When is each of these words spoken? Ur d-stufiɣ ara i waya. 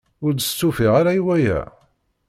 Ur 0.25 0.31
d-stufiɣ 0.33 0.91
ara 0.99 1.17
i 1.19 1.21
waya. 1.25 1.61